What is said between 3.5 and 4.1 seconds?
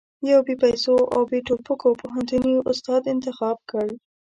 کړ.